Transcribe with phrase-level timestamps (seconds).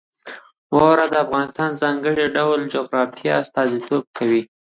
[0.75, 4.41] واوره د افغانستان د ځانګړي ډول جغرافیې استازیتوب کوي.